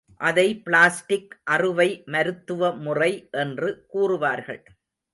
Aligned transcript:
அதை 0.17 0.45
பிளாஸ்டிக் 0.59 1.33
அறுவை 1.43 1.87
மருத்துவ 2.05 2.71
முறை 2.77 3.29
என்று 3.31 3.85
கூறுவார்கள். 3.93 4.63